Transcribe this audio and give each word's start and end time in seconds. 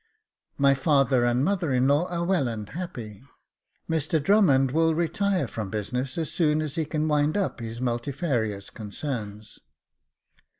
My 0.57 0.73
father 0.73 1.25
and 1.25 1.45
mother 1.45 1.71
in 1.71 1.87
law 1.87 2.07
are 2.09 2.25
well 2.25 2.47
and 2.47 2.67
happy. 2.69 3.21
Mr 3.87 4.19
Drummond 4.19 4.71
will 4.71 4.95
retire 4.95 5.47
from 5.47 5.69
business 5.69 6.17
as 6.17 6.31
soon 6.31 6.59
as 6.59 6.73
he 6.73 6.85
can 6.85 7.07
wind 7.07 7.37
up 7.37 7.59
his 7.59 7.79
multifarious 7.79 8.71
concerns. 8.71 9.59